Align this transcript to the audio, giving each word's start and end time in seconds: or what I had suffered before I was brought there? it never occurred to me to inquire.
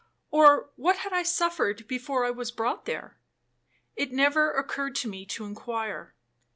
or 0.31 0.71
what 0.77 0.97
I 1.13 1.17
had 1.17 1.27
suffered 1.27 1.87
before 1.87 2.25
I 2.25 2.31
was 2.31 2.49
brought 2.49 2.85
there? 2.85 3.17
it 3.95 4.11
never 4.11 4.51
occurred 4.51 4.95
to 4.95 5.07
me 5.07 5.27
to 5.27 5.45
inquire. 5.45 6.15